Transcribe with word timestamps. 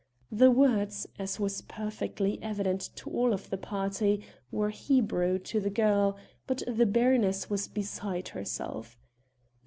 The 0.31 0.49
words, 0.49 1.05
as 1.19 1.39
was 1.39 1.61
perfectly 1.61 2.41
evident 2.41 2.89
to 2.95 3.09
all 3.11 3.37
the 3.37 3.55
party, 3.55 4.25
were 4.49 4.71
Hebrew 4.71 5.37
to 5.37 5.59
the 5.59 5.69
girl, 5.69 6.17
but 6.47 6.63
the 6.67 6.87
baroness 6.87 7.51
was 7.51 7.67
beside 7.67 8.29
herself. 8.29 8.97